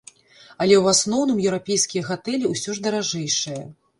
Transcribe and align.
Але 0.63 0.75
ў 0.83 0.93
асноўным 0.95 1.41
еўрапейскія 1.47 2.03
гатэлі 2.09 2.51
ўсё 2.55 2.69
ж 2.79 2.83
даражэйшыя. 2.87 3.63